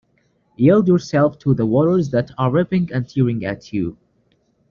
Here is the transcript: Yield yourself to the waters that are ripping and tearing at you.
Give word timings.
Yield 0.55 0.87
yourself 0.87 1.37
to 1.37 1.53
the 1.53 1.63
waters 1.63 2.09
that 2.09 2.31
are 2.39 2.49
ripping 2.49 2.91
and 2.91 3.07
tearing 3.07 3.45
at 3.45 3.71
you. 3.71 3.99